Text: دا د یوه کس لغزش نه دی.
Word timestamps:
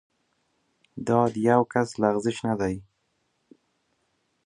دا 1.07 1.19
د 1.33 1.35
یوه 1.49 1.65
کس 1.73 1.89
لغزش 2.01 2.37
نه 2.47 2.53
دی. 2.61 2.75